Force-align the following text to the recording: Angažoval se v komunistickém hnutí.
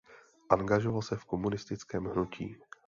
Angažoval 0.49 1.01
se 1.01 1.17
v 1.17 1.25
komunistickém 1.25 2.05
hnutí. 2.05 2.57